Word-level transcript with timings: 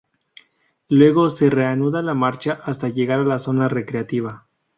Luego, 0.89 1.29
se 1.29 1.51
reanuda 1.51 2.01
la 2.01 2.15
marcha 2.15 2.59
hasta 2.65 2.89
llegar 2.89 3.19
a 3.19 3.23
la 3.23 3.37
zona 3.37 3.69
recreativa. 3.69 4.47